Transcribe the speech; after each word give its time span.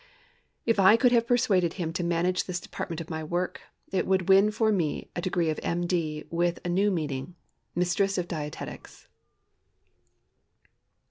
If 0.65 0.79
I 0.79 0.97
could 0.97 1.11
have 1.11 1.27
persuaded 1.27 1.73
him 1.73 1.93
to 1.93 2.03
manage 2.03 2.45
this 2.45 2.59
department 2.59 3.01
of 3.01 3.11
my 3.11 3.23
work, 3.23 3.61
it 3.91 4.07
would 4.07 4.27
win 4.29 4.49
for 4.49 4.71
me 4.71 5.11
the 5.13 5.21
degree 5.21 5.51
of 5.51 5.59
M.D. 5.61 6.23
with 6.31 6.57
a 6.65 6.69
new 6.69 6.89
meaning—Mistress 6.89 8.17
of 8.17 8.27
Dietetics. 8.27 9.07